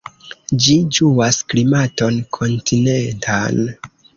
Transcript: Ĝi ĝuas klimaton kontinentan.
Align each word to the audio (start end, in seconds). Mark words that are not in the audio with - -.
Ĝi 0.67 0.77
ĝuas 0.99 1.37
klimaton 1.53 2.19
kontinentan. 2.39 3.65